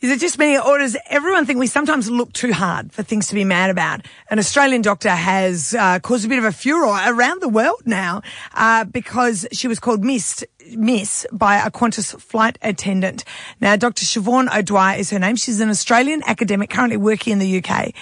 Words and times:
Is 0.00 0.08
it 0.10 0.18
just 0.18 0.38
me, 0.38 0.58
or 0.58 0.78
does 0.78 0.96
everyone 1.10 1.44
think 1.44 1.58
we 1.58 1.66
sometimes 1.66 2.10
look 2.10 2.32
too 2.32 2.54
hard 2.54 2.90
for 2.90 3.02
things 3.02 3.26
to 3.26 3.34
be 3.34 3.44
mad 3.44 3.68
about? 3.68 4.00
An 4.30 4.38
Australian 4.38 4.80
doctor 4.80 5.10
has 5.10 5.74
uh, 5.74 5.98
caused 5.98 6.24
a 6.24 6.28
bit 6.28 6.38
of 6.38 6.44
a 6.44 6.52
furor 6.52 6.86
around 7.06 7.42
the 7.42 7.50
world 7.50 7.82
now 7.84 8.22
uh, 8.54 8.84
because 8.84 9.46
she 9.52 9.68
was 9.68 9.78
called 9.78 10.02
Miss 10.02 10.42
Miss 10.70 11.26
by 11.30 11.56
a 11.56 11.70
Qantas 11.70 12.18
flight 12.18 12.56
attendant. 12.62 13.24
Now, 13.60 13.76
Dr. 13.76 14.06
Siobhan 14.06 14.48
O'Dwyer 14.56 14.98
is 14.98 15.10
her 15.10 15.18
name. 15.18 15.36
She's 15.36 15.60
an 15.60 15.68
Australian 15.68 16.22
academic 16.24 16.70
currently 16.70 16.96
working 16.96 17.34
in 17.34 17.38
the 17.38 17.62
UK, 17.62 17.92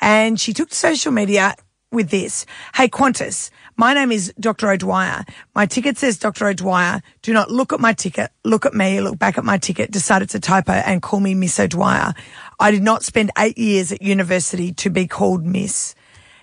and 0.00 0.38
she 0.38 0.52
took 0.52 0.68
to 0.68 0.76
social 0.76 1.10
media 1.10 1.56
with 1.90 2.10
this. 2.10 2.46
Hey, 2.76 2.88
Qantas, 2.88 3.50
my 3.78 3.94
name 3.94 4.10
is 4.10 4.34
Dr. 4.40 4.72
O'Dwyer. 4.72 5.24
My 5.54 5.64
ticket 5.64 5.96
says 5.96 6.18
Dr. 6.18 6.48
O'Dwyer. 6.48 7.00
Do 7.22 7.32
not 7.32 7.48
look 7.48 7.72
at 7.72 7.78
my 7.78 7.92
ticket. 7.92 8.32
Look 8.44 8.66
at 8.66 8.74
me. 8.74 9.00
Look 9.00 9.20
back 9.20 9.38
at 9.38 9.44
my 9.44 9.56
ticket. 9.56 9.92
Decide 9.92 10.20
it's 10.20 10.34
a 10.34 10.40
typo 10.40 10.72
and 10.72 11.00
call 11.00 11.20
me 11.20 11.34
Miss 11.34 11.58
O'Dwyer. 11.60 12.12
I 12.58 12.70
did 12.72 12.82
not 12.82 13.04
spend 13.04 13.30
eight 13.38 13.56
years 13.56 13.92
at 13.92 14.02
university 14.02 14.72
to 14.74 14.90
be 14.90 15.06
called 15.06 15.46
Miss. 15.46 15.94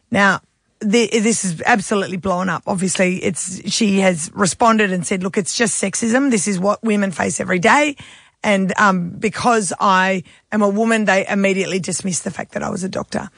Now, 0.10 0.40
this 0.80 1.44
is 1.44 1.62
absolutely 1.66 2.18
blown 2.18 2.48
up. 2.48 2.64
Obviously, 2.68 3.18
it's 3.18 3.70
she 3.70 4.00
has 4.00 4.32
responded 4.34 4.94
and 4.94 5.06
said, 5.06 5.22
"Look, 5.22 5.38
it's 5.38 5.58
just 5.58 5.82
sexism. 5.82 6.32
This 6.32 6.48
is 6.48 6.58
what 6.58 6.84
women 6.84 7.12
face 7.12 7.42
every 7.42 7.60
day." 7.60 7.98
And 8.44 8.72
um, 8.78 9.10
because 9.10 9.74
I 9.80 10.24
am 10.52 10.62
a 10.62 10.70
woman, 10.70 11.06
they 11.06 11.28
immediately 11.28 11.80
dismissed 11.80 12.24
the 12.24 12.32
fact 12.32 12.52
that 12.54 12.64
I 12.64 12.70
was 12.70 12.84
a 12.84 12.90
doctor. 12.90 13.30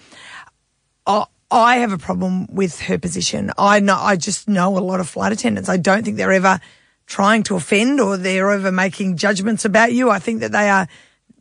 Oh, 1.05 1.27
I 1.49 1.77
have 1.77 1.93
a 1.93 1.97
problem 1.97 2.47
with 2.47 2.81
her 2.81 2.97
position. 2.97 3.51
I 3.57 3.79
know, 3.79 3.97
I 3.97 4.15
just 4.17 4.47
know 4.47 4.77
a 4.77 4.79
lot 4.79 4.99
of 4.99 5.07
flight 5.07 5.31
attendants. 5.31 5.70
I 5.70 5.77
don't 5.77 6.03
think 6.03 6.17
they're 6.17 6.31
ever 6.31 6.59
trying 7.05 7.43
to 7.43 7.55
offend 7.55 8.01
or 8.01 8.17
they're 8.17 8.51
ever 8.51 8.71
making 8.71 9.17
judgments 9.17 9.63
about 9.63 9.93
you. 9.93 10.09
I 10.09 10.20
think 10.20 10.41
that 10.41 10.51
they 10.51 10.70
are 10.70 10.87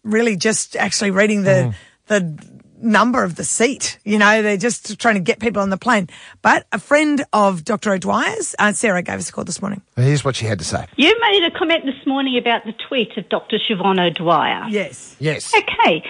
really 0.04 0.36
just 0.36 0.76
actually 0.76 1.10
reading 1.10 1.42
the, 1.42 1.74
the 2.06 2.38
number 2.80 3.24
of 3.24 3.34
the 3.34 3.42
seat. 3.42 3.98
You 4.04 4.18
know, 4.18 4.42
they're 4.42 4.56
just 4.56 4.98
trying 5.00 5.14
to 5.16 5.20
get 5.20 5.40
people 5.40 5.60
on 5.60 5.70
the 5.70 5.76
plane. 5.76 6.08
But 6.40 6.66
a 6.70 6.78
friend 6.78 7.24
of 7.32 7.64
Dr. 7.64 7.92
O'Dwyer's, 7.92 8.54
uh, 8.60 8.72
Sarah 8.72 9.02
gave 9.02 9.18
us 9.18 9.28
a 9.28 9.32
call 9.32 9.44
this 9.44 9.60
morning. 9.60 9.82
Here's 9.96 10.24
what 10.24 10.36
she 10.36 10.46
had 10.46 10.60
to 10.60 10.64
say. 10.64 10.86
You 10.96 11.18
made 11.20 11.42
a 11.44 11.58
comment 11.58 11.84
this 11.84 12.06
morning 12.06 12.38
about 12.38 12.64
the 12.64 12.74
tweet 12.88 13.16
of 13.16 13.28
Dr. 13.28 13.58
Siobhan 13.58 13.98
O'Dwyer. 13.98 14.66
Yes. 14.68 15.16
Yes. 15.18 15.52
Okay. 15.52 16.04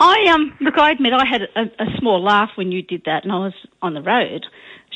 I 0.00 0.26
um 0.32 0.56
look, 0.60 0.78
I 0.78 0.90
admit 0.90 1.12
I 1.12 1.24
had 1.24 1.42
a, 1.42 1.62
a 1.82 1.98
small 1.98 2.22
laugh 2.22 2.50
when 2.56 2.72
you 2.72 2.82
did 2.82 3.02
that, 3.06 3.24
and 3.24 3.32
I 3.32 3.38
was 3.38 3.54
on 3.80 3.94
the 3.94 4.02
road. 4.02 4.46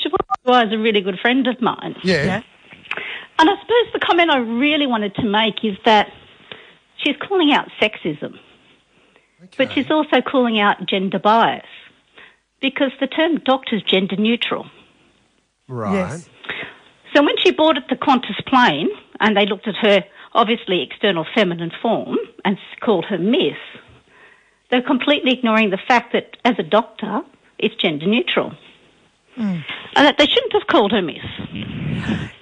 Siobhan 0.03 0.17
O'Dwyer 0.47 0.67
is 0.67 0.73
a 0.73 0.79
really 0.79 1.01
good 1.01 1.19
friend 1.21 1.47
of 1.47 1.61
mine, 1.61 1.97
Yeah. 2.03 2.25
Yeah. 2.25 2.43
and 3.39 3.51
I 3.51 3.55
suppose 3.61 3.93
the 3.93 4.01
comment 4.01 4.31
I 4.31 4.39
really 4.39 4.87
wanted 4.87 5.15
to 5.17 5.25
make 5.25 5.65
is 5.65 5.77
that 5.85 6.09
she's 6.99 7.17
calling 7.17 7.53
out 7.53 7.69
sexism, 7.81 8.35
but 9.57 9.73
she's 9.73 9.91
also 9.91 10.21
calling 10.21 10.59
out 10.61 10.87
gender 10.87 11.19
bias 11.19 11.67
because 12.61 12.91
the 13.01 13.07
term 13.07 13.39
doctor 13.45 13.77
is 13.77 13.83
gender 13.83 14.17
neutral. 14.17 14.67
Right. 15.69 15.93
Yes. 15.95 16.29
So 17.15 17.23
when 17.23 17.37
she 17.43 17.51
boarded 17.53 17.85
the 17.89 17.97
Qantas 17.97 18.45
plane 18.47 18.89
and 19.21 19.37
they 19.37 19.47
looked 19.47 19.67
at 19.69 19.75
her 19.77 20.05
obviously 20.35 20.83
external 20.83 21.25
feminine 21.35 21.73
form 21.81 22.17
and 22.45 22.59
called 22.81 23.07
her 23.07 23.19
Miss, 23.19 23.57
they're 24.71 24.83
completely 24.83 25.33
ignoring 25.33 25.71
the 25.71 25.79
fact 25.89 26.13
that 26.13 26.37
as 26.45 26.55
a 26.59 26.63
doctor, 26.63 27.21
it's 27.59 27.75
gender 27.77 28.07
neutral. 28.07 28.53
And 29.39 29.63
that 29.95 30.17
they 30.19 30.27
shouldn't 30.27 30.53
have 30.55 30.67
called 30.67 30.93
her 30.93 31.03
Miss. 31.03 31.17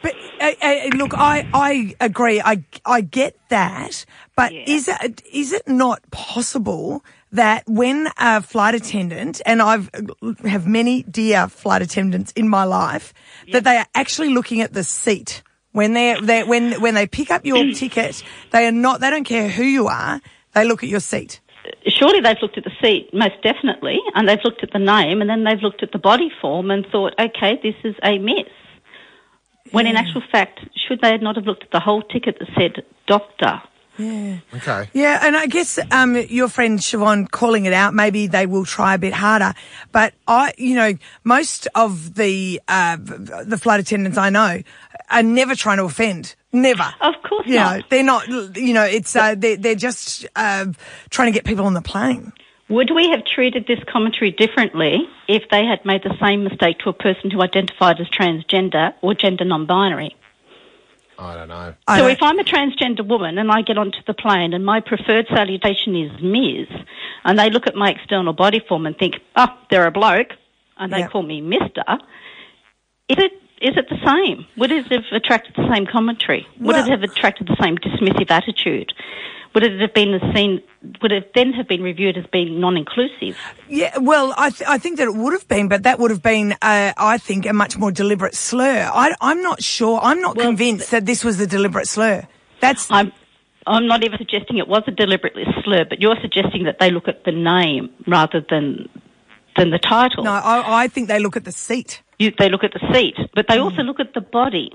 But 0.00 0.14
uh, 0.40 0.52
uh, 0.62 0.88
look, 0.94 1.12
I, 1.14 1.44
I 1.52 1.94
agree. 2.00 2.40
I, 2.40 2.64
I 2.84 3.00
get 3.00 3.36
that. 3.48 4.04
But 4.36 4.52
Yeah. 4.52 4.64
is 4.66 4.88
it 4.88 5.22
is 5.32 5.52
it 5.52 5.66
not 5.66 6.08
possible 6.10 7.04
that 7.32 7.64
when 7.66 8.08
a 8.18 8.42
flight 8.42 8.74
attendant 8.74 9.40
and 9.46 9.60
I've 9.60 9.90
have 10.44 10.66
many 10.68 11.02
dear 11.04 11.48
flight 11.48 11.82
attendants 11.82 12.32
in 12.32 12.48
my 12.48 12.64
life 12.64 13.12
that 13.52 13.64
they 13.64 13.76
are 13.76 13.86
actually 13.94 14.30
looking 14.30 14.60
at 14.60 14.72
the 14.72 14.84
seat 14.84 15.42
when 15.72 15.94
they 15.94 16.16
they 16.20 16.44
when 16.44 16.80
when 16.80 16.94
they 16.94 17.06
pick 17.06 17.30
up 17.30 17.44
your 17.44 17.64
ticket, 17.74 18.22
they 18.50 18.66
are 18.66 18.72
not. 18.72 19.00
They 19.00 19.10
don't 19.10 19.24
care 19.24 19.48
who 19.48 19.64
you 19.64 19.88
are. 19.88 20.20
They 20.52 20.64
look 20.64 20.84
at 20.84 20.88
your 20.88 21.00
seat. 21.00 21.40
Surely 21.88 22.20
they've 22.20 22.40
looked 22.42 22.58
at 22.58 22.64
the 22.64 22.72
seat, 22.82 23.10
most 23.12 23.40
definitely, 23.42 23.98
and 24.14 24.28
they've 24.28 24.42
looked 24.44 24.62
at 24.62 24.72
the 24.72 24.78
name, 24.78 25.20
and 25.20 25.30
then 25.30 25.44
they've 25.44 25.62
looked 25.62 25.82
at 25.82 25.92
the 25.92 25.98
body 25.98 26.30
form 26.40 26.70
and 26.70 26.86
thought, 26.86 27.14
okay, 27.18 27.58
this 27.62 27.74
is 27.84 27.94
a 28.02 28.18
Miss. 28.18 28.48
When 29.70 29.86
in 29.86 29.96
actual 29.96 30.22
fact, 30.30 30.60
should 30.76 31.00
they 31.00 31.16
not 31.18 31.36
have 31.36 31.46
looked 31.46 31.64
at 31.64 31.70
the 31.70 31.80
whole 31.80 32.02
ticket 32.02 32.38
that 32.38 32.48
said 32.56 32.84
doctor? 33.06 33.62
Yeah. 33.96 34.38
Okay. 34.54 34.90
Yeah, 34.92 35.20
and 35.22 35.36
I 35.36 35.46
guess 35.46 35.78
um, 35.90 36.16
your 36.16 36.48
friend 36.48 36.78
Siobhan 36.78 37.30
calling 37.30 37.64
it 37.64 37.72
out, 37.72 37.94
maybe 37.94 38.26
they 38.26 38.46
will 38.46 38.64
try 38.64 38.94
a 38.94 38.98
bit 38.98 39.12
harder. 39.12 39.54
But 39.92 40.14
I, 40.26 40.52
you 40.58 40.74
know, 40.74 40.94
most 41.22 41.68
of 41.74 42.14
the 42.14 42.60
uh, 42.66 42.96
the 42.96 43.58
flight 43.60 43.80
attendants 43.80 44.18
I 44.18 44.30
know 44.30 44.62
are 45.10 45.22
never 45.22 45.54
trying 45.54 45.78
to 45.78 45.84
offend. 45.84 46.34
Never. 46.54 46.84
Of 47.00 47.14
course 47.28 47.46
you 47.46 47.56
not. 47.56 47.76
know, 47.78 47.82
they're 47.90 48.02
not. 48.04 48.28
You 48.56 48.72
know, 48.72 48.84
it's 48.84 49.14
uh, 49.16 49.34
they're, 49.36 49.56
they're 49.56 49.74
just 49.74 50.24
uh, 50.36 50.66
trying 51.10 51.32
to 51.32 51.36
get 51.36 51.44
people 51.44 51.66
on 51.66 51.74
the 51.74 51.82
plane. 51.82 52.32
Would 52.68 52.90
we 52.94 53.10
have 53.10 53.24
treated 53.26 53.66
this 53.66 53.80
commentary 53.92 54.30
differently 54.30 55.06
if 55.28 55.42
they 55.50 55.66
had 55.66 55.84
made 55.84 56.02
the 56.04 56.16
same 56.22 56.44
mistake 56.44 56.78
to 56.78 56.88
a 56.88 56.92
person 56.94 57.30
who 57.30 57.42
identified 57.42 58.00
as 58.00 58.06
transgender 58.08 58.94
or 59.02 59.14
gender 59.14 59.44
non-binary? 59.44 60.14
I 61.18 61.34
don't 61.34 61.48
know. 61.48 61.74
So 61.88 61.96
don't- 61.98 62.10
if 62.10 62.22
I'm 62.22 62.38
a 62.38 62.44
transgender 62.44 63.06
woman 63.06 63.36
and 63.38 63.50
I 63.50 63.62
get 63.62 63.76
onto 63.76 63.98
the 64.06 64.14
plane 64.14 64.54
and 64.54 64.64
my 64.64 64.80
preferred 64.80 65.26
salutation 65.28 65.94
is 65.94 66.22
Ms, 66.22 66.68
and 67.24 67.38
they 67.38 67.50
look 67.50 67.66
at 67.66 67.74
my 67.74 67.90
external 67.90 68.32
body 68.32 68.60
form 68.66 68.86
and 68.86 68.96
think, 68.96 69.16
oh, 69.36 69.48
they're 69.70 69.86
a 69.86 69.90
bloke, 69.92 70.32
and 70.78 70.92
they 70.92 71.00
Yeah. 71.00 71.08
call 71.08 71.22
me 71.22 71.40
Mister, 71.40 71.84
is 73.08 73.18
it 73.18 73.32
is 73.64 73.76
it 73.76 73.88
the 73.88 73.98
same? 74.06 74.46
Would 74.58 74.70
it 74.70 74.86
have 74.92 75.04
attracted 75.12 75.54
the 75.56 75.66
same 75.72 75.86
commentary? 75.86 76.46
Would 76.60 76.76
Well- 76.76 76.84
it 76.86 76.90
have 76.90 77.02
attracted 77.02 77.46
the 77.48 77.56
same 77.62 77.76
dismissive 77.78 78.30
attitude? 78.30 78.92
Would 79.54 79.62
it 79.64 79.80
have 79.80 79.94
been 79.94 80.10
the 80.12 80.32
seen? 80.34 80.60
Would 81.00 81.12
it 81.12 81.32
then 81.34 81.52
have 81.52 81.68
been 81.68 81.80
reviewed 81.82 82.16
as 82.18 82.26
being 82.26 82.58
non-inclusive? 82.60 83.38
Yeah, 83.68 83.96
well, 83.98 84.34
I, 84.36 84.50
th- 84.50 84.68
I 84.68 84.78
think 84.78 84.98
that 84.98 85.04
it 85.06 85.14
would 85.14 85.32
have 85.32 85.46
been, 85.46 85.68
but 85.68 85.84
that 85.84 86.00
would 86.00 86.10
have 86.10 86.22
been, 86.22 86.52
uh, 86.60 86.92
I 86.96 87.18
think, 87.18 87.46
a 87.46 87.52
much 87.52 87.78
more 87.78 87.92
deliberate 87.92 88.34
slur. 88.34 88.90
I, 88.92 89.14
I'm 89.20 89.42
not 89.42 89.62
sure. 89.62 90.00
I'm 90.02 90.20
not 90.20 90.36
Well, 90.36 90.46
convinced 90.46 90.90
that 90.90 91.06
this 91.06 91.22
was 91.24 91.38
a 91.40 91.46
deliberate 91.46 91.86
slur. 91.86 92.26
That's 92.60 92.90
I'm 92.90 93.12
I'm 93.66 93.86
not 93.86 94.04
even 94.04 94.18
suggesting 94.18 94.58
it 94.58 94.68
was 94.68 94.82
a 94.88 94.90
deliberate 94.90 95.36
slur, 95.62 95.84
but 95.88 96.00
you're 96.00 96.20
suggesting 96.20 96.64
that 96.64 96.78
they 96.80 96.90
look 96.90 97.06
at 97.08 97.24
the 97.24 97.32
name 97.32 97.90
rather 98.06 98.44
than 98.50 98.88
than 99.56 99.70
the 99.70 99.78
title. 99.78 100.24
no. 100.24 100.32
I, 100.32 100.84
I 100.84 100.88
think 100.88 101.08
they 101.08 101.18
look 101.18 101.36
at 101.36 101.44
the 101.44 101.52
seat. 101.52 102.02
You, 102.18 102.32
they 102.38 102.48
look 102.48 102.64
at 102.64 102.72
the 102.72 102.92
seat, 102.92 103.16
but 103.34 103.46
they 103.48 103.58
also 103.58 103.82
look 103.82 104.00
at 104.00 104.14
the 104.14 104.20
body. 104.20 104.70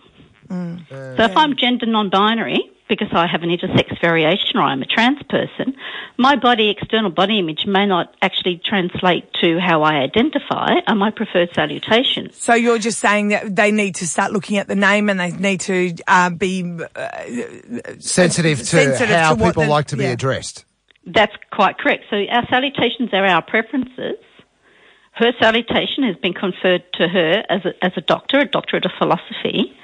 so 0.49 1.23
if 1.23 1.37
I'm 1.37 1.55
gender 1.55 1.85
non-binary 1.85 2.71
because 2.89 3.09
I 3.11 3.27
have 3.27 3.43
an 3.43 3.49
intersex 3.49 4.01
variation 4.01 4.57
or 4.57 4.63
I'm 4.63 4.81
a 4.81 4.85
trans 4.85 5.21
person, 5.29 5.75
my 6.17 6.35
body 6.35 6.69
external 6.69 7.11
body 7.11 7.37
image 7.37 7.65
may 7.67 7.85
not 7.85 8.15
actually 8.21 8.59
translate 8.65 9.31
to 9.43 9.59
how 9.59 9.83
I 9.83 9.99
identify 9.99 10.73
and 10.87 10.99
my 10.99 11.11
preferred 11.11 11.49
salutation. 11.53 12.31
So 12.33 12.55
you're 12.55 12.79
just 12.79 12.99
saying 12.99 13.27
that 13.29 13.55
they 13.55 13.71
need 13.71 13.95
to 13.95 14.07
start 14.07 14.33
looking 14.33 14.57
at 14.57 14.67
the 14.67 14.75
name 14.75 15.07
and 15.09 15.19
they 15.19 15.31
need 15.31 15.61
to 15.61 15.95
uh, 16.07 16.31
be 16.31 16.79
uh, 16.95 17.09
Sensitive 17.99 18.57
to 18.57 18.65
sensitive 18.65 19.15
how 19.15 19.35
to 19.35 19.45
people 19.45 19.63
the- 19.63 19.69
like 19.69 19.87
to 19.87 19.95
be 19.97 20.03
yeah. 20.05 20.11
addressed. 20.11 20.65
That's 21.05 21.35
quite 21.51 21.77
correct. 21.77 22.05
So 22.09 22.17
our 22.29 22.45
salutations 22.49 23.09
are 23.13 23.25
our 23.25 23.41
preferences. 23.41 24.17
Her 25.19 25.33
salutation 25.37 26.03
has 26.05 26.15
been 26.15 26.33
conferred 26.33 26.83
to 26.93 27.09
her 27.09 27.43
as 27.49 27.65
a, 27.65 27.73
as 27.83 27.91
a 27.97 28.01
doctor, 28.01 28.39
a 28.39 28.45
doctorate 28.45 28.85
of 28.85 28.91
philosophy. 28.97 29.75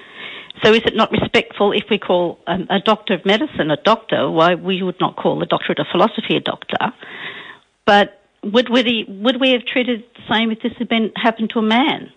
So 0.64 0.72
is 0.72 0.80
it 0.86 0.96
not 0.96 1.12
respectful 1.12 1.74
if 1.74 1.84
we 1.90 2.00
call 2.00 2.40
um, 2.48 2.68
a 2.70 2.80
doctor 2.80 3.16
of 3.16 3.26
medicine 3.26 3.70
a 3.70 3.76
doctor? 3.76 4.32
Why 4.32 4.56
we 4.56 4.82
would 4.82 5.02
not 5.02 5.18
call 5.18 5.44
a 5.44 5.46
doctorate 5.46 5.80
of 5.80 5.88
philosophy 5.92 6.38
a 6.38 6.40
doctor? 6.40 6.94
But 7.86 8.22
would 8.44 8.70
we, 8.70 9.04
would 9.10 9.42
we 9.42 9.50
have 9.50 9.66
treated 9.66 10.06
the 10.16 10.34
same 10.34 10.52
if 10.52 10.62
this 10.62 10.72
had 10.78 10.88
been 10.88 11.12
happened 11.18 11.50
to 11.50 11.60
a 11.60 11.64
man? 11.64 12.14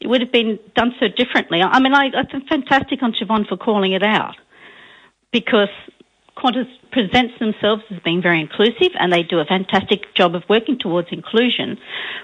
It 0.00 0.06
would 0.06 0.22
have 0.22 0.32
been 0.32 0.58
done 0.74 0.94
so 0.98 1.08
differently. 1.08 1.60
I 1.60 1.80
mean, 1.80 1.92
I, 1.94 2.06
I 2.16 2.24
think 2.24 2.48
fantastic 2.48 3.02
on 3.02 3.12
Siobhan 3.12 3.46
for 3.46 3.58
calling 3.58 3.92
it 3.92 4.02
out 4.02 4.36
because 5.32 5.68
Qantas 6.38 6.70
presents 6.92 7.38
themselves 7.38 7.82
as 7.90 7.98
being 8.00 8.22
very 8.22 8.40
inclusive 8.40 8.92
and 8.98 9.12
they 9.12 9.22
do 9.22 9.40
a 9.40 9.44
fantastic 9.44 10.14
job 10.14 10.34
of 10.34 10.42
working 10.48 10.78
towards 10.78 11.08
inclusion, 11.10 11.78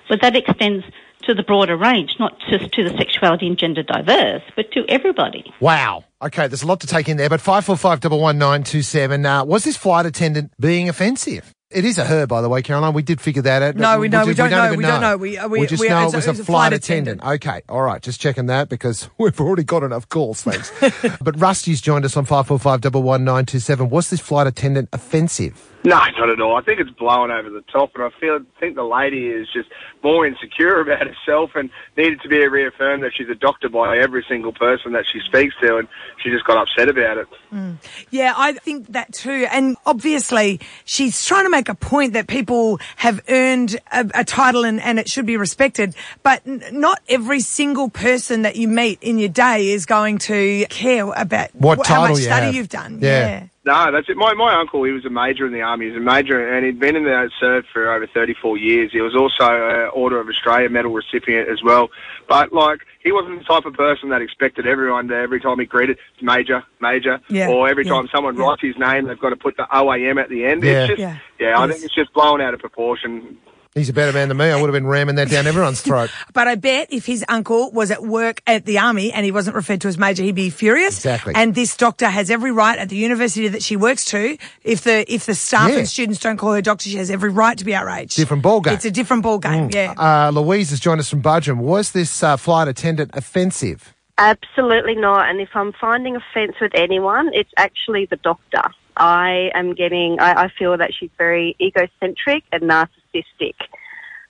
but 0.08 0.20
that 0.20 0.36
extends 0.36 0.84
to 1.22 1.34
the 1.34 1.42
broader 1.42 1.76
range, 1.76 2.14
not 2.18 2.38
just 2.48 2.72
to 2.72 2.84
the 2.84 2.96
sexuality 2.96 3.46
and 3.46 3.58
gender 3.58 3.82
diverse, 3.82 4.42
but 4.56 4.70
to 4.72 4.84
everybody. 4.88 5.52
Wow. 5.60 6.04
Okay, 6.22 6.48
there's 6.48 6.62
a 6.62 6.66
lot 6.66 6.80
to 6.80 6.86
take 6.86 7.08
in 7.08 7.16
there, 7.16 7.28
but 7.28 7.40
five 7.40 7.64
four 7.64 7.76
five 7.76 8.00
double 8.00 8.20
one 8.20 8.38
nine 8.38 8.62
two 8.62 8.82
seven. 8.82 9.26
Uh, 9.26 9.44
was 9.44 9.64
this 9.64 9.76
flight 9.76 10.06
attendant 10.06 10.52
being 10.58 10.88
offensive? 10.88 11.52
It 11.70 11.84
is 11.84 11.98
a 11.98 12.04
her, 12.06 12.26
by 12.26 12.40
the 12.40 12.48
way, 12.48 12.62
Caroline. 12.62 12.94
We 12.94 13.02
did 13.02 13.20
figure 13.20 13.42
that 13.42 13.60
out. 13.60 13.74
No, 13.76 13.98
we- 14.00 14.08
no, 14.08 14.24
we 14.24 14.32
don't 14.32 14.50
know. 14.50 14.64
even 14.68 14.78
We 14.78 14.84
don't 14.84 15.02
know. 15.02 15.18
We- 15.18 15.36
uh, 15.36 15.48
we- 15.48 15.66
just 15.66 15.82
we- 15.82 15.88
know 15.90 16.08
it 16.08 16.14
was 16.14 16.26
a, 16.26 16.30
a 16.30 16.34
flight, 16.34 16.46
flight 16.46 16.72
attendant. 16.72 17.20
attendant. 17.20 17.42
Okay, 17.46 17.60
all 17.68 17.82
right. 17.82 18.00
Just 18.00 18.22
checking 18.22 18.46
that 18.46 18.70
because 18.70 19.10
we've 19.18 19.38
already 19.38 19.64
got 19.64 19.82
enough 19.82 20.08
calls, 20.08 20.42
thanks. 20.42 20.72
but 21.20 21.38
Rusty's 21.38 21.82
joined 21.82 22.06
us 22.06 22.16
on 22.16 22.24
five 22.24 22.46
four 22.46 22.58
five 22.58 22.80
double 22.80 23.02
one 23.02 23.22
nine 23.22 23.44
two 23.44 23.58
seven. 23.58 23.90
Was 23.90 24.08
this 24.08 24.20
flight 24.20 24.46
attendant 24.46 24.88
offensive? 24.94 25.62
No, 25.84 25.96
not 26.18 26.30
at 26.30 26.40
all. 26.40 26.56
I 26.56 26.62
think 26.62 26.80
it's 26.80 26.90
blowing 26.90 27.30
over 27.30 27.50
the 27.50 27.62
top, 27.72 27.92
and 27.94 28.04
I 28.04 28.10
feel 28.20 28.40
think 28.60 28.74
the 28.74 28.82
lady 28.84 29.28
is 29.28 29.46
just 29.52 29.68
more 30.02 30.26
insecure 30.26 30.80
about 30.82 31.06
herself 31.06 31.50
and 31.54 31.70
needed 31.96 32.20
to 32.22 32.28
be 32.28 32.46
reaffirmed 32.46 33.02
that 33.02 33.12
she's 33.16 33.28
a 33.28 33.34
doctor 33.34 33.68
by 33.68 33.98
every 33.98 34.24
single 34.28 34.52
person 34.52 34.92
that 34.92 35.04
she 35.10 35.20
speaks 35.20 35.54
to, 35.62 35.76
and 35.76 35.88
she 36.22 36.30
just 36.30 36.44
got 36.44 36.56
upset 36.56 36.88
about 36.88 37.18
it. 37.18 37.28
Mm. 37.52 37.76
Yeah, 38.10 38.34
I 38.36 38.52
think 38.52 38.88
that 38.92 39.12
too. 39.12 39.46
And 39.50 39.76
obviously, 39.86 40.60
she's 40.84 41.24
trying 41.24 41.44
to 41.44 41.50
make 41.50 41.68
a 41.68 41.74
point 41.74 42.12
that 42.14 42.26
people 42.26 42.78
have 42.96 43.20
earned 43.28 43.76
a, 43.92 44.10
a 44.14 44.24
title 44.24 44.64
and, 44.64 44.80
and 44.80 44.98
it 44.98 45.08
should 45.08 45.26
be 45.26 45.36
respected. 45.36 45.94
But 46.22 46.42
n- 46.46 46.62
not 46.72 47.00
every 47.08 47.40
single 47.40 47.88
person 47.88 48.42
that 48.42 48.56
you 48.56 48.68
meet 48.68 48.98
in 49.02 49.18
your 49.18 49.28
day 49.28 49.70
is 49.70 49.86
going 49.86 50.18
to 50.18 50.66
care 50.68 51.10
about 51.12 51.54
What 51.54 51.78
wh- 51.78 51.88
how 51.88 51.94
title 52.00 52.08
much 52.14 52.18
you 52.18 52.24
study 52.24 52.46
have. 52.46 52.54
you've 52.54 52.68
done. 52.68 52.98
Yeah. 53.00 53.08
Yeah. 53.10 53.46
No, 53.68 53.92
that's 53.92 54.08
it. 54.08 54.16
My 54.16 54.32
my 54.32 54.54
uncle, 54.58 54.82
he 54.84 54.92
was 54.92 55.04
a 55.04 55.10
major 55.10 55.46
in 55.46 55.52
the 55.52 55.60
army. 55.60 55.84
He 55.86 55.90
was 55.92 56.00
a 56.00 56.04
major, 56.04 56.54
and 56.54 56.64
he'd 56.64 56.80
been 56.80 56.96
in 56.96 57.04
the 57.04 57.30
served 57.38 57.66
for 57.70 57.92
over 57.92 58.06
34 58.06 58.56
years. 58.56 58.90
He 58.92 59.02
was 59.02 59.14
also 59.14 59.44
an 59.44 59.90
Order 59.92 60.18
of 60.20 60.28
Australia 60.28 60.70
medal 60.70 60.90
recipient 60.90 61.50
as 61.50 61.62
well. 61.62 61.90
But 62.28 62.50
like, 62.50 62.80
he 63.04 63.12
wasn't 63.12 63.40
the 63.40 63.44
type 63.44 63.66
of 63.66 63.74
person 63.74 64.08
that 64.08 64.22
expected 64.22 64.66
everyone 64.66 65.08
to 65.08 65.14
every 65.16 65.38
time 65.38 65.58
he 65.58 65.66
greeted 65.66 65.98
major, 66.22 66.64
major, 66.80 67.20
Yeah, 67.28 67.48
or 67.50 67.68
every 67.68 67.84
yeah, 67.84 67.92
time 67.92 68.08
someone 68.10 68.36
yeah. 68.38 68.42
writes 68.44 68.62
his 68.62 68.78
name, 68.78 69.06
they've 69.06 69.18
got 69.20 69.30
to 69.30 69.36
put 69.36 69.58
the 69.58 69.66
OAM 69.70 70.18
at 70.18 70.30
the 70.30 70.46
end. 70.46 70.62
Yeah. 70.64 70.70
It's 70.70 70.88
just, 70.88 71.00
Yeah. 71.00 71.16
yeah, 71.38 71.58
I 71.58 71.66
Yes. 71.66 71.74
think 71.74 71.84
it's 71.84 71.94
just 71.94 72.12
blown 72.14 72.40
out 72.40 72.54
of 72.54 72.60
proportion. 72.60 73.36
He's 73.78 73.88
a 73.88 73.92
better 73.92 74.12
man 74.12 74.28
than 74.28 74.36
me. 74.36 74.46
I 74.46 74.56
would 74.60 74.66
have 74.68 74.72
been 74.74 74.86
ramming 74.86 75.14
that 75.14 75.30
down 75.30 75.46
everyone's 75.46 75.80
throat. 75.80 76.10
But 76.34 76.46
I 76.48 76.54
bet 76.56 76.92
if 76.92 77.06
his 77.06 77.24
uncle 77.28 77.70
was 77.72 77.90
at 77.90 78.02
work 78.02 78.42
at 78.46 78.64
the 78.64 78.78
army 78.78 79.12
and 79.12 79.24
he 79.24 79.32
wasn't 79.32 79.56
referred 79.56 79.80
to 79.80 79.88
as 79.88 79.96
major, 79.98 80.22
he'd 80.22 80.34
be 80.34 80.50
furious. 80.50 80.98
Exactly. 80.98 81.32
And 81.34 81.54
this 81.54 81.76
doctor 81.76 82.06
has 82.08 82.30
every 82.30 82.52
right 82.52 82.78
at 82.78 82.88
the 82.90 82.96
university 82.96 83.48
that 83.48 83.62
she 83.62 83.76
works 83.76 84.04
to. 84.06 84.36
If 84.62 84.82
the 84.82 85.10
if 85.12 85.26
the 85.26 85.34
staff 85.34 85.70
Yeah. 85.70 85.78
and 85.78 85.88
students 85.88 86.20
don't 86.20 86.36
call 86.36 86.52
her 86.52 86.60
doctor, 86.62 86.88
she 86.88 86.96
has 86.98 87.10
every 87.10 87.30
right 87.30 87.56
to 87.58 87.64
be 87.64 87.74
outraged. 87.74 88.16
Different 88.16 88.42
ball 88.42 88.60
game. 88.60 88.74
It's 88.74 88.84
a 88.84 88.90
different 88.90 89.22
ball 89.22 89.38
game. 89.38 89.70
Yeah. 89.72 89.94
Uh, 89.96 90.30
Louise 90.30 90.70
has 90.70 90.80
joined 90.80 91.00
us 91.00 91.08
from 91.10 91.22
Budgeon. 91.22 91.56
Was 91.58 91.92
this 91.92 92.22
uh, 92.22 92.36
flight 92.36 92.68
attendant 92.68 93.10
offensive? 93.14 93.94
Absolutely 94.18 94.96
not. 94.96 95.28
And 95.30 95.40
if 95.40 95.50
I'm 95.54 95.72
finding 95.80 96.16
offence 96.16 96.56
with 96.60 96.72
anyone, 96.74 97.30
it's 97.32 97.50
actually 97.56 98.06
the 98.06 98.16
doctor. 98.16 98.62
I 98.98 99.50
am 99.54 99.74
getting, 99.74 100.18
I, 100.20 100.44
I 100.44 100.48
feel 100.58 100.76
that 100.76 100.92
she's 100.92 101.10
very 101.16 101.56
egocentric 101.60 102.44
and 102.52 102.62
narcissistic. 102.62 103.54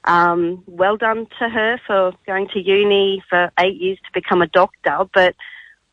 Um, 0.04 0.62
well 0.66 0.96
done 0.96 1.26
to 1.38 1.48
her 1.48 1.80
for 1.86 2.12
going 2.26 2.48
to 2.54 2.60
uni 2.60 3.22
for 3.28 3.50
eight 3.58 3.80
years 3.80 3.98
to 3.98 4.10
become 4.14 4.42
a 4.42 4.46
doctor, 4.46 4.98
but 5.12 5.34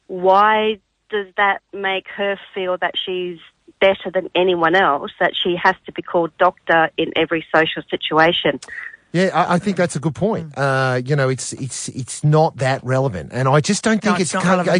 why 0.07 0.79
does 1.09 1.27
that 1.37 1.61
make 1.73 2.07
her 2.15 2.39
feel 2.53 2.77
that 2.77 2.93
she's 3.03 3.39
better 3.79 4.11
than 4.13 4.29
anyone 4.35 4.75
else, 4.75 5.11
that 5.19 5.33
she 5.35 5.55
has 5.61 5.75
to 5.85 5.91
be 5.91 6.01
called 6.01 6.31
doctor 6.37 6.89
in 6.97 7.11
every 7.15 7.45
social 7.53 7.81
situation? 7.89 8.59
Yeah, 9.15 9.29
I, 9.33 9.55
I 9.55 9.59
think 9.59 9.77
that's 9.77 9.95
a 9.95 9.99
good 10.01 10.13
point. 10.13 10.57
Uh, 10.57 11.01
you 11.05 11.15
know, 11.15 11.29
it's 11.29 11.53
it's 11.53 11.87
it's 11.89 12.21
not 12.21 12.57
that 12.57 12.83
relevant, 12.83 13.31
and 13.33 13.47
I 13.47 13.61
just 13.61 13.81
don't 13.81 14.01
think 14.01 14.17
No, 14.17 14.21
it's. 14.21 14.33
it's 14.33 14.33
not 14.33 14.43
can't- 14.43 14.67
I, 14.67 14.73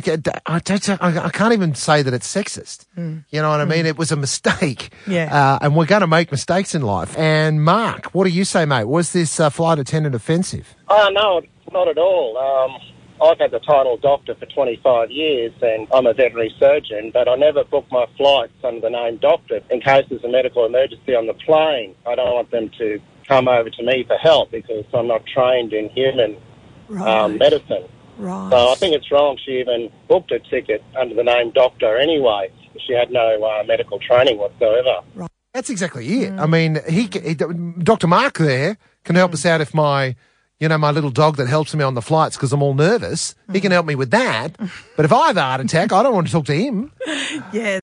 I, 0.51 0.55
I 0.57 0.59
don't, 0.59 0.89
I, 1.01 1.25
I 1.27 1.29
can't 1.29 1.53
even 1.53 1.73
say 1.73 2.01
that 2.01 2.13
it's 2.13 2.27
sexist. 2.27 2.85
You 2.97 3.41
know 3.41 3.49
what 3.49 3.61
I 3.61 3.65
mean? 3.65 3.85
It 3.85 3.97
was 3.97 4.11
a 4.11 4.15
mistake. 4.17 4.91
Yeah. 5.07 5.29
Uh, 5.33 5.59
and 5.61 5.75
we're 5.75 5.85
going 5.85 6.01
to 6.01 6.07
make 6.07 6.31
mistakes 6.31 6.75
in 6.75 6.81
life. 6.81 7.17
And 7.17 7.63
Mark, 7.63 8.07
what 8.13 8.25
do 8.25 8.29
you 8.31 8.43
say, 8.43 8.65
mate? 8.65 8.85
Was 8.85 9.13
this 9.13 9.39
uh, 9.39 9.49
flight 9.49 9.79
attendant 9.79 10.15
offensive? 10.15 10.75
Oh, 10.89 11.09
no, 11.13 11.41
not 11.71 11.87
at 11.87 11.97
all. 11.97 12.37
Um, 12.37 12.81
I've 13.21 13.37
had 13.39 13.51
the 13.51 13.59
title 13.59 13.95
doctor 13.97 14.35
for 14.35 14.45
25 14.47 15.11
years 15.11 15.53
and 15.61 15.87
I'm 15.93 16.05
a 16.07 16.13
veterinary 16.13 16.53
surgeon, 16.59 17.11
but 17.13 17.29
I 17.29 17.35
never 17.35 17.63
book 17.63 17.85
my 17.91 18.05
flights 18.17 18.53
under 18.63 18.81
the 18.81 18.89
name 18.89 19.17
doctor 19.17 19.61
in 19.69 19.79
case 19.79 20.05
there's 20.09 20.23
a 20.25 20.27
medical 20.29 20.65
emergency 20.65 21.15
on 21.15 21.27
the 21.27 21.33
plane. 21.35 21.95
I 22.05 22.15
don't 22.15 22.33
want 22.33 22.51
them 22.51 22.69
to 22.77 22.99
come 23.27 23.47
over 23.47 23.69
to 23.69 23.83
me 23.83 24.03
for 24.07 24.17
help 24.17 24.51
because 24.51 24.85
I'm 24.93 25.07
not 25.07 25.25
trained 25.25 25.73
in 25.73 25.89
human 25.89 26.37
um, 26.99 27.37
medicine. 27.37 27.85
right. 28.17 28.49
So 28.51 28.69
I 28.69 28.75
think 28.75 28.95
it's 28.95 29.11
wrong 29.11 29.37
she 29.43 29.59
even 29.59 29.91
booked 30.07 30.31
a 30.31 30.39
ticket 30.39 30.83
under 30.99 31.15
the 31.15 31.23
name 31.23 31.51
doctor 31.51 31.97
anyway. 31.97 32.51
She 32.85 32.93
had 32.93 33.09
no 33.11 33.43
uh, 33.43 33.63
medical 33.63 33.99
training 33.99 34.37
whatsoever. 34.37 35.01
Right. 35.15 35.29
That's 35.53 35.69
exactly 35.69 36.05
it. 36.23 36.33
I 36.37 36.47
mean, 36.47 36.81
he, 36.87 37.03
he 37.13 37.33
Dr. 37.33 38.07
Mark 38.07 38.37
there 38.37 38.77
can 39.05 39.15
help 39.15 39.33
us 39.33 39.45
out 39.45 39.61
if 39.61 39.73
my, 39.73 40.15
you 40.59 40.67
know, 40.67 40.77
my 40.77 40.91
little 40.91 41.11
dog 41.11 41.37
that 41.37 41.47
helps 41.47 41.73
me 41.73 41.81
on 41.81 41.93
the 41.93 42.01
flights 42.01 42.35
because 42.35 42.51
I'm 42.51 42.61
all 42.61 42.73
nervous. 42.73 43.35
He 43.53 43.61
can 43.61 43.71
help 43.71 43.85
me 43.85 43.95
with 43.95 44.11
that. 44.11 44.57
But 44.97 45.05
if 45.05 45.13
I 45.13 45.27
have 45.27 45.37
a 45.37 45.41
heart 45.41 45.61
attack, 45.61 45.91
I 45.91 46.03
don't 46.03 46.13
want 46.13 46.27
to 46.27 46.33
talk 46.33 46.45
to 46.45 46.55
him. 46.55 46.91
yeah. 47.53 47.73